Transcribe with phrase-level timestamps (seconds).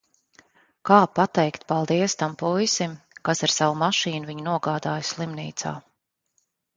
[0.89, 2.95] Kā pateikt paldies tam puisim,
[3.29, 5.75] kas ar savu mašīnu viņu nogādāja slimnīcā...